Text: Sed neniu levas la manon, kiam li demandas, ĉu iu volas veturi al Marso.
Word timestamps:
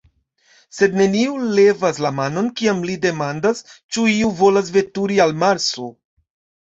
Sed 0.75 0.95
neniu 1.01 1.35
levas 1.59 1.99
la 2.05 2.11
manon, 2.21 2.49
kiam 2.61 2.81
li 2.91 2.95
demandas, 3.03 3.61
ĉu 3.93 4.07
iu 4.15 4.33
volas 4.41 4.73
veturi 4.79 5.21
al 5.27 5.37
Marso. 5.45 5.87